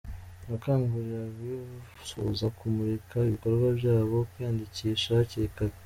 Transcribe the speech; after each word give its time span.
Yakanguriye 0.51 1.19
abifuza 1.27 2.45
kumurika 2.57 3.15
ibikorwa 3.29 3.67
byabo 3.79 4.17
kwiyandikisha 4.29 5.09
hakiri 5.19 5.49
kare. 5.55 5.75